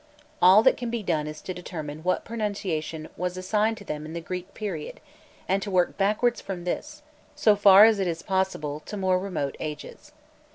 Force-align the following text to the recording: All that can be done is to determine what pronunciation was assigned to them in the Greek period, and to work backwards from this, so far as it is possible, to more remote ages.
All 0.41 0.63
that 0.63 0.77
can 0.77 0.89
be 0.89 1.03
done 1.03 1.27
is 1.27 1.41
to 1.43 1.53
determine 1.53 1.99
what 1.99 2.25
pronunciation 2.25 3.07
was 3.17 3.37
assigned 3.37 3.77
to 3.77 3.83
them 3.83 4.03
in 4.03 4.13
the 4.13 4.19
Greek 4.19 4.55
period, 4.55 4.99
and 5.47 5.61
to 5.61 5.69
work 5.69 5.95
backwards 5.95 6.41
from 6.41 6.63
this, 6.63 7.03
so 7.35 7.55
far 7.55 7.85
as 7.85 7.99
it 7.99 8.07
is 8.07 8.23
possible, 8.23 8.79
to 8.87 8.97
more 8.97 9.19
remote 9.19 9.55
ages. 9.59 10.11